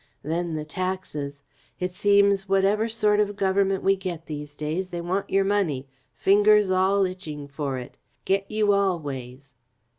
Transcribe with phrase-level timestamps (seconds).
[0.23, 1.43] Then the taxes.
[1.79, 5.85] It seems whatever sort of government we get these days they want your money
[6.15, 7.97] fingers all itching for it.
[8.25, 9.53] Get you all ways!